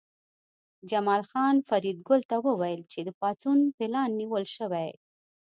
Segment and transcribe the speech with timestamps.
[0.89, 4.89] جمال خان فریدګل ته وویل چې د پاڅون پلان نیول شوی